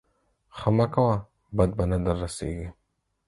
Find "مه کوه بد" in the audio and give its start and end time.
0.77-1.71